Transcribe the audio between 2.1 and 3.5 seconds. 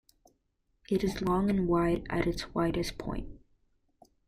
its widest point.